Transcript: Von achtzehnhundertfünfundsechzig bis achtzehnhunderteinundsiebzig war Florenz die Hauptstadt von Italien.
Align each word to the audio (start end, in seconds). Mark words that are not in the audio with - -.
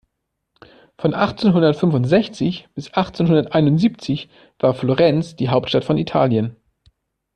Von 0.97 1.13
achtzehnhundertfünfundsechzig 1.13 2.67
bis 2.73 2.91
achtzehnhunderteinundsiebzig 2.95 4.29
war 4.57 4.73
Florenz 4.73 5.35
die 5.35 5.49
Hauptstadt 5.49 5.85
von 5.85 5.99
Italien. 5.99 6.55